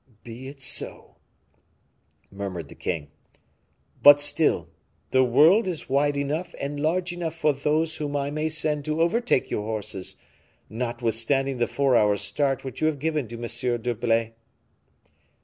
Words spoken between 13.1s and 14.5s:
to M. d'Herblay."